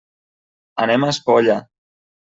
Anem 0.87 1.05
a 1.09 1.13
Espolla. 1.17 1.63